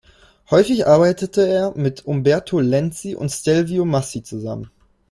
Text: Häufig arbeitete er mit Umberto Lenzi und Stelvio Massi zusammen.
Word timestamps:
Häufig 0.49 0.87
arbeitete 0.87 1.47
er 1.47 1.73
mit 1.77 2.05
Umberto 2.07 2.59
Lenzi 2.59 3.13
und 3.13 3.29
Stelvio 3.31 3.85
Massi 3.85 4.23
zusammen. 4.23 4.71